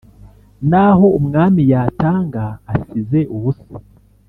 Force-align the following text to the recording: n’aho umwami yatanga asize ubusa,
n’aho 0.69 1.05
umwami 1.19 1.61
yatanga 1.71 2.43
asize 2.73 3.19
ubusa, 3.35 3.69